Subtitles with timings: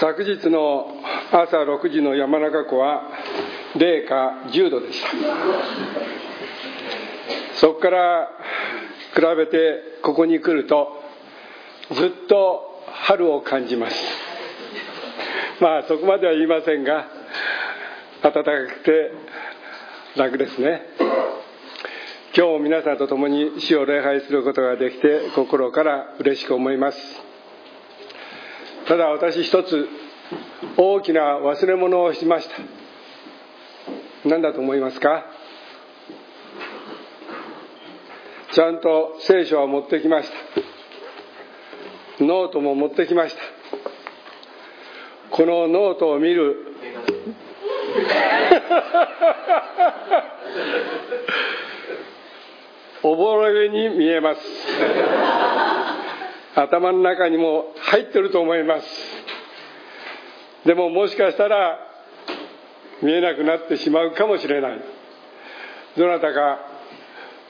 [0.00, 0.86] 昨日の
[1.32, 3.02] 朝6時の山中湖は
[3.76, 5.08] 零下10度でした。
[7.56, 8.28] そこから
[9.12, 11.02] 比べてここに来ると
[11.90, 13.96] ずっと春を感じます。
[15.60, 17.08] まあそこまでは言いませんが
[18.22, 19.10] 暖かくて
[20.16, 20.82] 楽ですね。
[22.36, 27.27] 今日も皆さんと共に死を礼拝することができて心から嬉しく思います。
[28.88, 29.86] ただ私一つ
[30.78, 32.54] 大きな忘れ物をしました。
[34.28, 35.26] 何だと思いますか？
[38.52, 42.24] ちゃんと聖書は持ってきました。
[42.24, 43.42] ノートも持ってきました。
[45.36, 46.56] このノートを見る。
[53.02, 54.40] おぼろげに見えます。
[56.56, 58.86] 頭の中にも入ってると思います。
[60.66, 61.78] でももしかしたら
[63.02, 64.80] 見えなくなってしまうかもしれない。
[65.96, 66.58] どなたか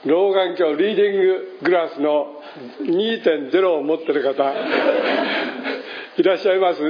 [0.05, 2.41] 老眼鏡リーディンググラスの
[2.83, 4.49] 2.0を持ってる方
[6.17, 6.81] いらっしゃいます？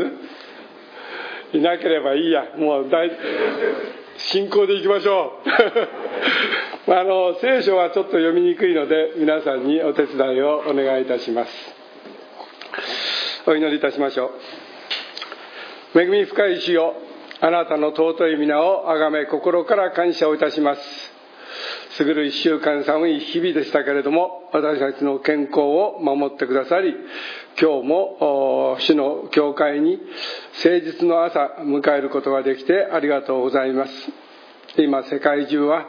[1.53, 2.45] いなければいいや。
[2.55, 3.09] もう大
[4.17, 5.41] 進行でいきましょ
[6.87, 6.91] う。
[6.93, 11.78] あの聖書はちょっと読みにくいので皆さんにお手伝いをお願いいたします。
[13.47, 14.31] お祈りいたしましょ
[15.93, 15.99] う。
[16.01, 16.93] 恵み深い主よ
[17.39, 20.81] あなたの尊い皆をあがめ心から感謝をいたします。
[21.97, 26.93] 過ぐる一週間寒い日々でしたけれども私たちの健康を守ってくださり
[27.59, 29.99] 今日も主の教会に
[30.63, 33.91] 誠実の朝迎えることができてありがとうございます。
[34.77, 35.87] 今世界中は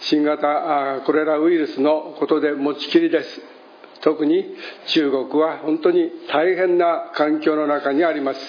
[0.00, 3.51] 新型コレラウイルスのことで持ちきりです。
[4.02, 4.44] 特に
[4.88, 8.40] 中国は本当に大変な環境の中にあります。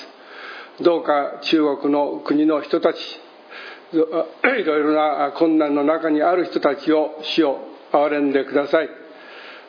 [0.81, 2.97] どうか中国の国の人たち
[3.93, 7.59] いろいろな困難の中にある人たちを死を
[7.91, 8.89] 憐れんでください。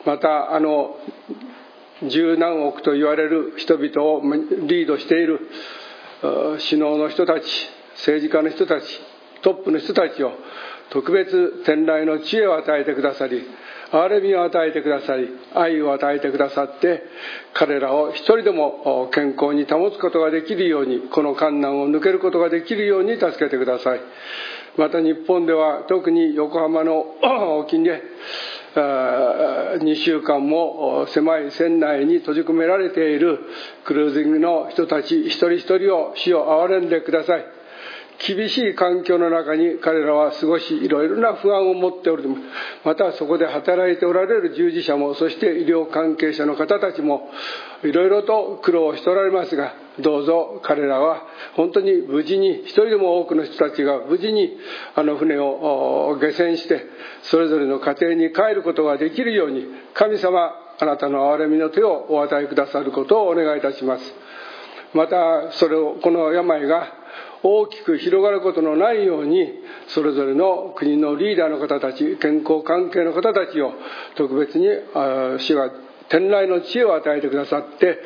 [0.05, 0.97] またあの
[2.03, 4.21] 十何億と言われる人々を
[4.67, 5.39] リードしている
[6.69, 7.45] 首脳の人たち
[7.95, 9.01] 政治家の人たち
[9.41, 10.31] トップの人たちを
[10.89, 13.47] 特別天来の知恵を与えてくださり
[13.91, 17.03] 憐れみを与えてくださり愛を与えてくださって
[17.53, 24.01] 彼らを一人でも健康に保つことができるようにこの困難を抜けることができるように助けてください。
[24.77, 27.05] また日本では特に横浜の
[27.59, 28.03] 沖で
[28.75, 33.39] 2週間も狭い船内に閉じ込められている
[33.85, 37.45] クルージングの人たち一人一人を死を憐れんでください。
[38.19, 42.29] 厳しい環境の中に彼らは過ごしいろいろな不安を持っておる
[42.83, 47.29] またそこで働いておられる従事者もそして医療関係者の方たちも
[47.83, 51.23] いろいろと苦労しておられますがどうぞ彼らは
[51.55, 54.57] 本当に無事に一人でも多くの人たちが無事に
[54.95, 56.85] あの船を下船して
[57.23, 64.13] それぞれの家庭に帰ることができるように神様あなたの憐れみの手をお与えくださることをお願いいたします。
[64.93, 67.04] またそれをこの病が
[67.47, 69.53] 大きく広がることのないように
[69.89, 73.71] それぞれの国のリーダーの方たち健康関係の方たちを
[74.15, 74.65] 特別に
[75.37, 75.69] 主が
[76.09, 77.99] 天来の知恵を与えてくださって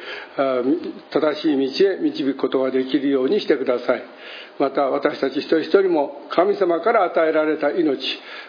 [1.12, 4.04] 正しい道へ導くことができるようにしてください。
[4.58, 8.00] また私たち一人一人も神様から与えられた命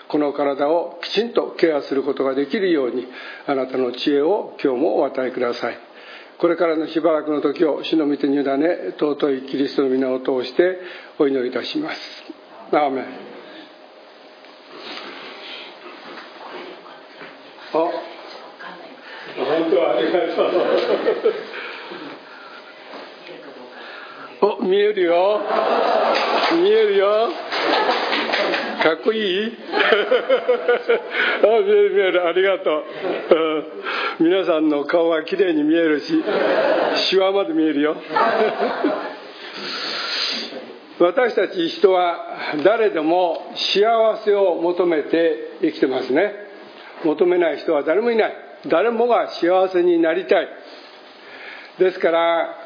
[0.09, 3.07] この体をきちんとケアすることができるように
[3.47, 5.90] あなたの知恵を今日もお与えください。
[6.41, 10.79] これからのしばらくの時を主の御手に委ね尊いキリストの皆を通して
[11.19, 12.25] お祈りいたします。
[12.73, 13.05] アーメン。
[17.73, 17.93] あ本
[19.71, 20.47] 当ありがと
[24.49, 24.61] う。
[24.61, 25.41] お見えるよ。
[26.55, 27.29] 見えるよ。
[28.83, 29.53] かっこいい？
[31.45, 32.27] あ見える見える。
[32.27, 32.85] ありがとう、
[33.31, 33.70] うん、
[34.23, 36.23] 皆さんの顔はきれいに見えるし
[37.09, 37.97] シワまで見えるよ。
[41.01, 42.19] 私たち人は
[42.63, 46.35] 誰でも幸せを求めて生きてますね。
[47.03, 48.37] 求めない人は誰もいない。
[48.67, 50.49] 誰もが幸せになりたい。
[51.79, 52.59] ですから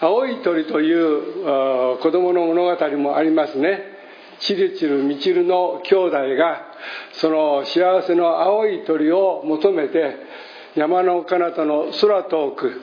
[0.00, 3.90] 青い鳥という子供の物語もありますね。
[4.38, 6.66] チルチルミチルの兄弟が
[7.14, 12.80] その幸せの青い鳥を求めて山の彼方の空遠く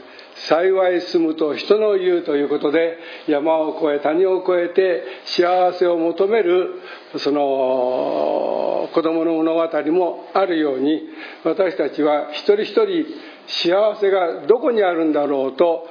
[0.47, 2.97] 幸い住むと人の言うということで
[3.27, 6.75] 山を越え谷を越えて幸せを求める
[7.18, 11.01] その子供の物語もあるように
[11.44, 13.06] 私たちは一人一人
[13.47, 15.88] 幸せがどこにあるんだろうと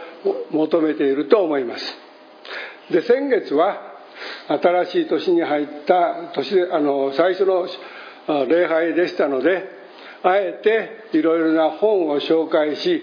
[0.50, 1.98] 求めていると思います。
[2.90, 3.76] で先月は
[4.48, 7.66] 新しい年に入った年あの最初の
[8.46, 9.77] 礼拝でしたので
[10.23, 13.03] あえていろいろな本を紹介し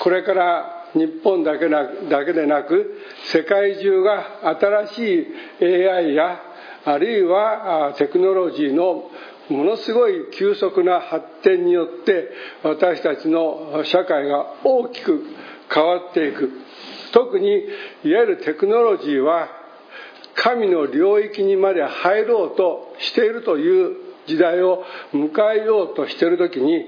[0.00, 2.98] これから日本だけなだけでなく
[3.32, 5.26] 世界中が新し
[5.60, 6.40] い AI や
[6.84, 9.10] あるいはテクノロジーの
[9.50, 12.28] ものすごい急速な発展によって
[12.62, 15.24] 私たちの社会が大きく
[15.72, 16.50] 変わっていく。
[17.12, 17.48] 特に
[18.04, 19.48] いわゆるテクノロジーは
[20.34, 23.96] 神の領域にまで入ろうとしているという
[24.28, 26.84] 時代を迎えようとしている時に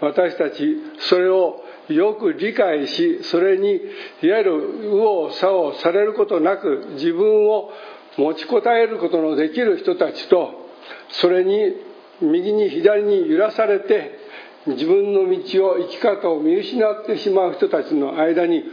[0.00, 0.76] 私たち
[1.08, 3.80] それをよく理解しそれに
[4.22, 4.52] いわゆる
[4.82, 7.70] 右往左往されることなく自分を
[8.18, 10.68] 持ちこたえることのできる人たちと
[11.10, 11.76] それに
[12.20, 14.18] 右に左に揺らされて
[14.66, 18.64] 自分の道を生き方を見失ってしまう人たちの間に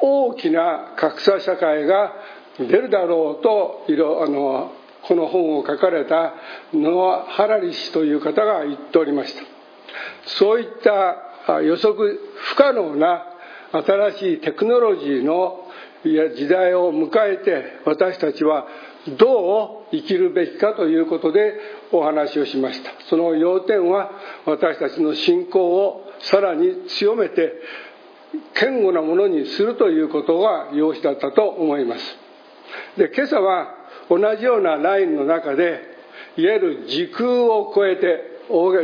[0.00, 2.12] 大きな格差社会が
[2.58, 4.72] 出るだろうといろあの
[5.08, 6.34] この本を書かれた
[6.72, 9.42] ノア・ハラリ氏という方が言っておりました。
[10.26, 13.26] そういった予測不可能な
[13.72, 15.68] 新しいテクノロジーの
[16.04, 18.66] 時代を迎えて私たちは
[19.18, 21.54] どう生きるべきかということで
[21.92, 22.90] お話をしました。
[23.08, 24.10] その要点は
[24.46, 27.52] 私たちの信仰をさらに強めて
[28.54, 32.18] 堅固なものにするということが要旨だったと思います。
[32.96, 35.80] で今朝は同じようなラインの中で
[36.36, 38.34] いわゆる時空を超えて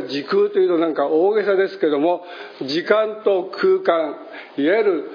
[0.09, 2.23] 時空というとなんか大げさですけども
[2.63, 4.17] 時間と空間
[4.57, 5.11] いわゆる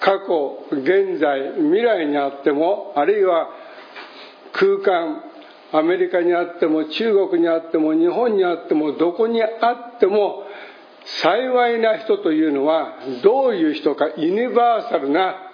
[0.00, 3.48] 過去現在未来にあってもあるいは
[4.52, 5.22] 空間
[5.72, 9.46] アメリカにあっても中国にあっても日本にあってもどこにあ
[9.96, 10.44] っても
[11.22, 15.45] 幸いな人というのはどういう人かユニバーサルな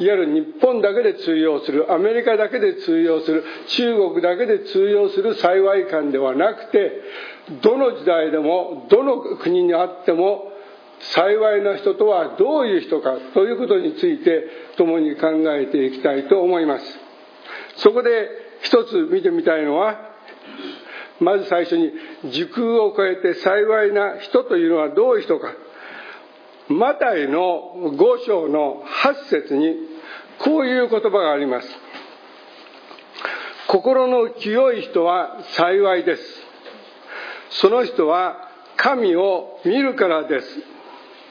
[0.00, 6.92] いわゆる日本だけで通用するアメリカだけで通用する中国だけで通用する幸い感ではなくて
[7.62, 10.52] どの時代でもどの国にあっても
[11.00, 14.44] 幸いな人とはどういう人かということについて
[14.76, 16.84] 共に考えていきたいと思います。
[17.76, 18.28] そこで
[18.62, 19.96] 一つ見てみたいのは
[21.20, 21.92] まず最初に
[22.30, 25.52] 時空を超えて幸いな人というのはどういう人か。
[26.68, 29.74] マタイの5章の8節に
[30.38, 31.68] こういう言葉があります。
[33.68, 36.22] 心の清い人は幸いです。
[37.60, 38.36] その人は
[38.76, 40.46] 神を見るからです。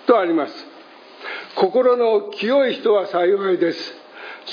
[0.08, 0.54] とあります。
[1.56, 3.80] 心の清い人は幸いです。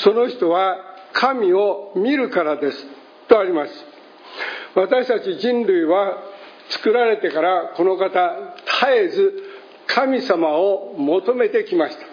[0.04, 0.76] その人は
[1.12, 2.86] 神を見るからです。
[3.28, 3.72] とあります。
[4.74, 6.18] 私たち人類は
[6.68, 9.32] 作られてからこの方絶えず
[9.86, 12.06] 神様を求めてきました。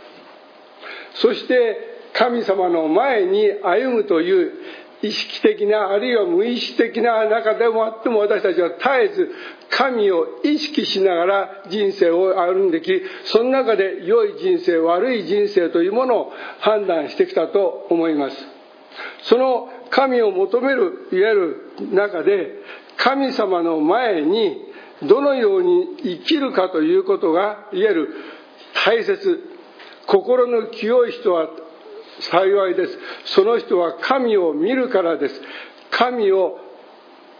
[1.15, 4.51] そして神様の前に歩むという
[5.01, 9.31] 意識的なあるいは無意識的な中でもあっても私たちは絶えず
[9.69, 18.37] 神を意識しながら人生を歩んできその中で良い人生悪い人生というものを判断してきたと思います。
[19.23, 22.51] その神を求めるいわゆる中で
[22.97, 24.70] 神様の前に
[25.03, 28.09] どのように生きるかということがいわゆる
[28.85, 29.39] 大切
[30.07, 31.47] 心の清い人は
[32.19, 32.99] 幸いです。
[33.35, 35.41] その人は神を見るからです。
[35.91, 36.59] 神を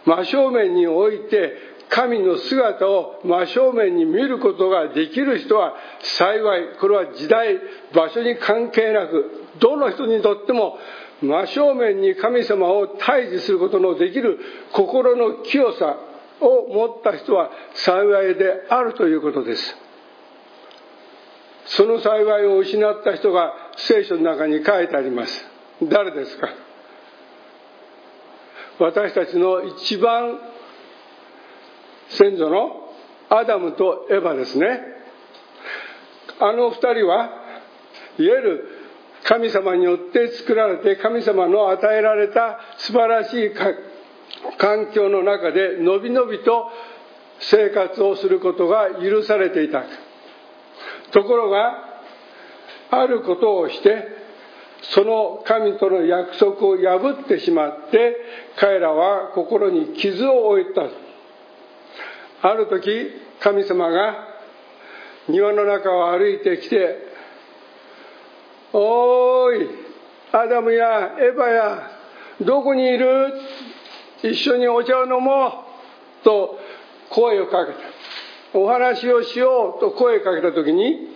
[0.04, 1.52] 真正面に置いて
[1.88, 6.78] 神の姿を真正面に見ることができる人は幸い。
[6.80, 7.58] これは時代
[7.94, 10.78] 場所に関係なくどの人にとっても
[11.20, 14.38] 真正面に神様を対峙することのできる
[14.72, 15.96] 心の清さ。
[16.42, 19.76] を持った人は幸いであるということです。
[21.64, 25.46] その幸いを失った人が聖書の中に書いてあります。
[25.84, 26.48] 誰ですか？
[28.78, 30.38] 私たちの一番
[32.08, 32.90] 先祖の
[33.30, 34.80] アダムとエヴァですね。
[36.40, 37.30] あの二人は
[38.18, 38.68] いわゆる
[39.24, 43.54] 神様によって作られて神様の与えられた素晴らしい
[44.58, 46.70] 環境の中でのびのびと
[47.40, 49.84] 生活をすることが許されていた。
[51.12, 52.00] ところが
[52.90, 54.08] あることをして
[54.94, 58.16] その神との約束を破ってしまって
[58.56, 60.88] 彼らは心に傷を負った。
[62.48, 64.28] ある時神様が
[65.28, 66.96] 庭の中を歩いてきて
[68.74, 69.68] 「おーい
[70.32, 71.90] アダムやエヴァや
[72.40, 73.32] どこにいる？
[74.22, 75.52] 一緒にお茶を飲もう」
[76.24, 76.58] と
[77.10, 77.78] 声をかけた。
[78.54, 81.08] お話をしようと声をかけた時に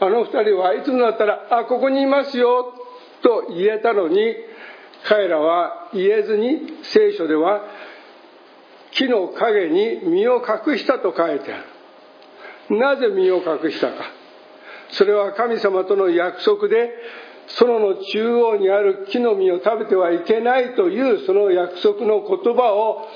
[0.00, 2.72] あの二人はいつになったら「あここにいますよ」
[3.22, 4.34] と言えたのに
[5.04, 7.64] 彼らは言えずに聖書では
[8.92, 12.76] 木の陰に身を隠したと書いてある。
[12.78, 14.04] なぜ身を隠したか。
[14.90, 16.94] それは神様との約束で
[17.48, 23.06] 園の中央にある木の実を食べてはいけないというその約束の言葉を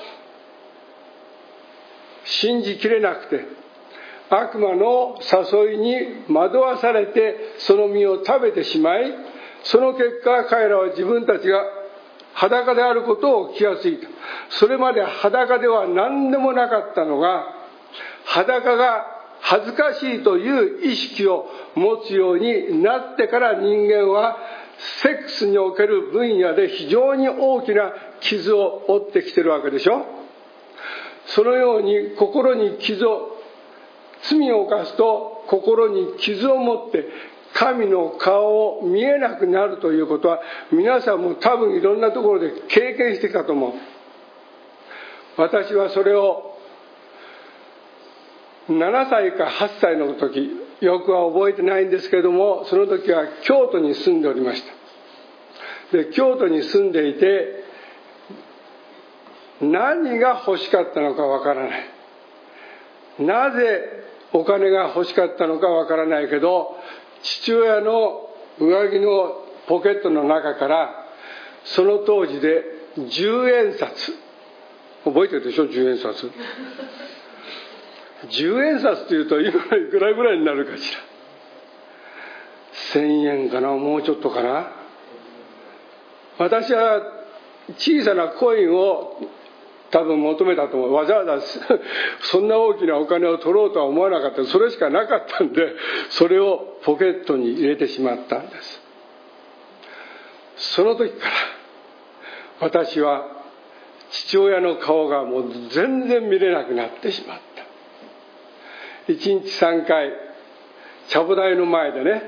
[2.25, 3.45] 信じきれなくて
[4.29, 9.11] 悪魔の誘いに惑わされてその実を食べてしまい
[9.63, 11.63] その結果彼らは自分たちが
[12.33, 14.07] 裸であることを気がついた。
[14.49, 17.45] それまで裸では何でもなかったのが
[18.25, 19.12] 裸が
[19.53, 21.45] 恥ずかしいという意識を
[21.75, 24.35] 持つようになってから人間は
[25.01, 30.05] セックスにおける分野で非常に大きな傷を負ってきてるわけでしょ？
[31.27, 33.37] そのように心に傷を
[34.23, 37.05] 罪を犯すと心に傷を持って
[37.53, 40.39] 神の顔を見えなくなるということは
[40.71, 43.73] 皆さんも多分いろんなところで経験してきたと思う。
[45.37, 46.52] 私はそれを
[48.69, 54.63] 7歳か8歳の時よくは覚えてないんですけどもその時は京都に住んでおりまし
[55.91, 55.97] た。
[55.97, 57.63] で京都に住んでいて
[59.61, 61.89] 何が欲しかったのかわからない。
[63.19, 64.03] なぜ
[64.33, 66.75] お金が欲しかったのかわからないけど
[67.21, 68.29] 父親の
[68.59, 70.89] 上着のポケットの中から
[71.65, 72.63] その当時で
[72.97, 73.91] 10円札。
[75.05, 76.31] 覚えてるでしょ？10円札。
[78.29, 79.53] 10円札っていうと今い
[79.91, 80.99] くらぐらいになるかしら。
[83.01, 83.69] 1000円かな？
[83.69, 84.71] もうちょっとかな？
[86.37, 87.01] 私は
[87.77, 89.21] 小さなコインを
[89.91, 90.93] 多分求めたと思う。
[90.93, 91.45] わざわざ
[92.21, 94.43] そんな大きなお金を取ろうとは思わなかった。
[94.45, 95.75] それしかなかったんで
[96.09, 98.55] それをポケットに入れてしまったんで
[100.57, 100.73] す。
[100.75, 101.31] その時から
[102.61, 103.27] 私は
[104.09, 107.43] 父親の顔がもう全然見れなくなってしまった。
[109.07, 110.11] 1日3回
[111.09, 112.21] ちゃぶ台の前でね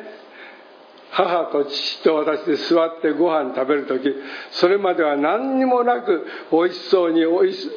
[1.12, 4.14] 母と父と私で座ってご飯食べる時
[4.52, 7.70] それまでは何にもなく美味しそうにおいし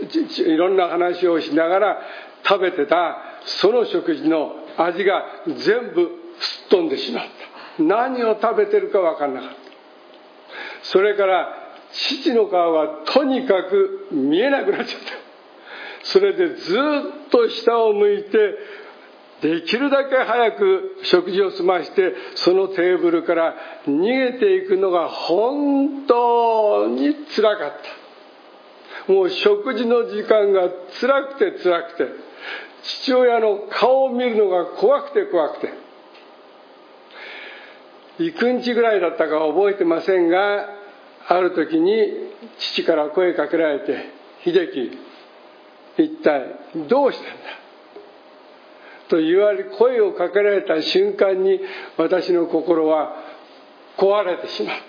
[0.43, 1.99] いろんな話をしながら
[2.47, 6.09] 食べてたその食事の味が全部
[6.41, 7.25] すっ飛んでしまっ
[7.77, 7.83] た。
[7.83, 9.57] 何を食べてるか分かんなかった。
[10.83, 11.49] それから
[11.93, 15.07] 父の顔がとにかく見えなくなっちゃった。
[16.05, 16.77] それでず
[17.27, 18.31] っと下を向いて
[19.43, 23.55] できるだけ早く食事を済ましてそのテーブルから
[23.87, 27.73] 逃げていくのが本当につらかっ
[29.07, 30.69] たもう食事の時間が
[31.01, 32.05] 辛くて辛くて
[32.83, 35.73] 父親の顔を見るのが怖くて怖くて
[38.19, 40.69] 幾日ぐらいだったか覚えてませんが
[41.29, 44.11] ある時に父から声かけられて
[44.45, 44.99] 「秀樹
[46.03, 47.59] 一体どうしたんだ?」
[49.09, 51.61] と言われ声をかけられた瞬間に
[51.97, 53.15] 私の心は
[53.97, 54.83] 壊れてしまって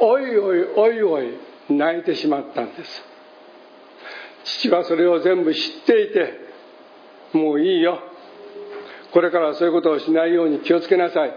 [0.00, 1.38] おいおいおいおい
[1.68, 3.04] 泣いてしまったんです。
[4.44, 6.40] 父はそれを全部知っていて
[7.32, 8.00] もういいよ。
[9.12, 11.32] これからはそういうことをしないように気をつけなさい。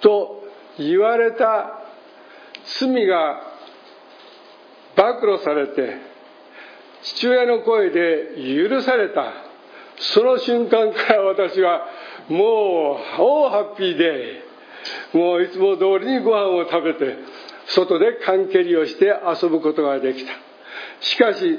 [0.00, 0.42] と
[0.78, 1.80] 言われた
[2.80, 3.40] 罪が
[4.96, 5.96] 暴露されて
[7.02, 9.49] 父親の声で許された。
[10.00, 11.86] その瞬間から私は
[12.28, 14.42] もう大ハッピーで
[15.12, 17.16] もういつも通りにご飯を食べて
[17.66, 20.32] 外で缶蹴りをして遊ぶことができた。
[21.00, 21.58] しかし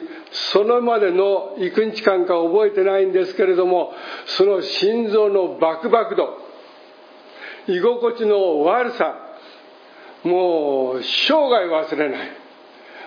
[0.53, 3.91] そのまでの幾日間か覚えてないんですけれども
[4.37, 6.37] その心臓のバクバク度
[7.67, 9.15] 居心地の悪さ
[10.23, 12.29] もう生涯忘れない。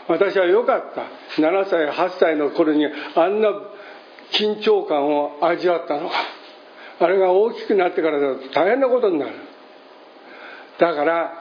[0.06, 1.02] 私は良かった。
[1.40, 3.48] 7歳8歳の頃にあんな
[4.32, 6.08] 緊張感を味わったの。
[6.08, 6.14] か
[7.00, 9.32] あれが大きくなってからだと大変なことになる。
[10.78, 11.32] だから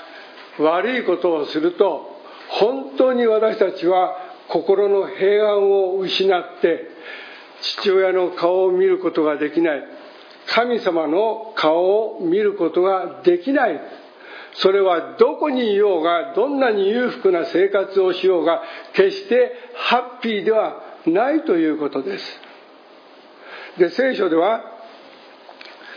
[0.59, 2.13] 悪いことをすると
[2.49, 4.15] 本当に私たちは
[4.49, 6.87] 心の平安を失って
[7.61, 9.83] 父親の顔を見ることができない。
[10.47, 13.81] 神様の顔を見ることができない。
[14.55, 18.61] それはどこにいようがどんなに裕福な生活をしようが
[18.93, 22.41] 決してハッピーではないということです。
[23.77, 24.61] で聖書では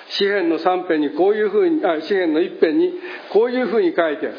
[0.09, 2.93] 詩篇の3編にこういうふうにあ詩篇の1編に
[3.33, 4.37] こういうふうに書いてある。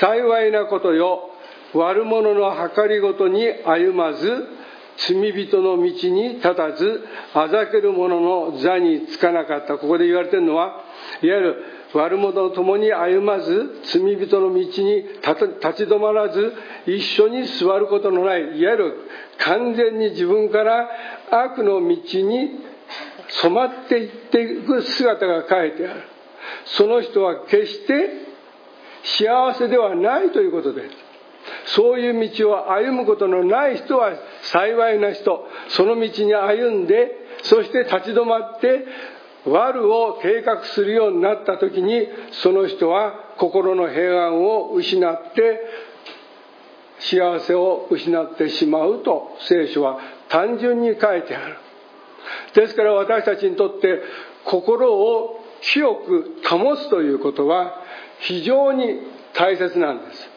[0.00, 1.30] 幸いなことよ
[1.74, 4.48] 悪者の計りごとに歩まず
[4.96, 9.78] 罪人の道に立たずあざける者の座につかなかった。
[9.78, 10.84] ここで言われてるのは
[11.22, 11.64] いわゆる
[11.94, 16.52] 悪者と共に歩まず罪人の道に立ち止まらず
[16.86, 18.94] 一緒に座ることのないいわゆる
[19.38, 20.88] 完全に自分から
[21.30, 22.66] 悪の道に
[23.42, 26.02] 染まっていっていく姿が書いてある。
[26.66, 28.26] その人は決して
[29.02, 34.12] 幸せではないということですそういう道を歩むことのない人は
[34.42, 35.46] 幸いな人。
[35.68, 37.12] その道に歩んで
[37.42, 38.84] そして立ち止まって
[39.46, 42.08] 悪を計画するようになった時に
[42.42, 45.60] その人は心の平安を失って
[46.98, 49.98] 幸せを失ってしまうと聖書は
[50.28, 51.56] 単純に書いてある。
[52.54, 54.00] ですから私たちにとって
[54.44, 57.74] 心を清く保つということは
[58.20, 59.00] 非常に
[59.34, 60.35] 大切なんです。